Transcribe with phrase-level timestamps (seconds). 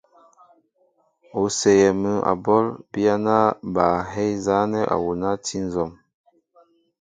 [1.39, 3.35] O séyɛɛ mŭ a ɓɔl, biyana
[3.73, 5.91] ba hɛy nzanɛɛ awuna a ti nzɔm.